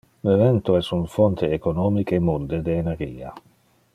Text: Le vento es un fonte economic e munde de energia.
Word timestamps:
Le 0.27 0.35
vento 0.37 0.77
es 0.79 0.87
un 0.97 1.03
fonte 1.15 1.51
economic 1.59 2.15
e 2.19 2.21
munde 2.31 2.61
de 2.71 2.79
energia. 2.87 3.37